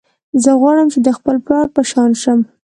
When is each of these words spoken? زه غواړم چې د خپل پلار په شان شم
زه 0.43 0.51
غواړم 0.59 0.87
چې 0.93 0.99
د 1.05 1.09
خپل 1.17 1.35
پلار 1.45 1.67
په 1.75 1.81
شان 1.91 2.11
شم 2.21 2.39